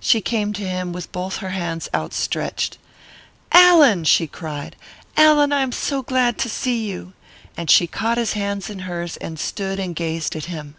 She 0.00 0.20
came 0.20 0.52
to 0.54 0.68
him 0.68 0.92
with 0.92 1.12
both 1.12 1.36
her 1.36 1.50
hands 1.50 1.88
outstretched. 1.94 2.76
"Allan!" 3.52 4.02
she 4.02 4.26
cried, 4.26 4.74
"Allan! 5.16 5.52
I 5.52 5.62
am 5.62 5.70
so 5.70 6.02
glad 6.02 6.38
to 6.38 6.48
see 6.48 6.88
you!" 6.90 7.12
And 7.56 7.70
she 7.70 7.86
caught 7.86 8.18
his 8.18 8.32
hands 8.32 8.68
in 8.68 8.80
hers 8.80 9.16
and 9.18 9.38
stood 9.38 9.78
and 9.78 9.94
gazed 9.94 10.34
at 10.34 10.46
him. 10.46 10.74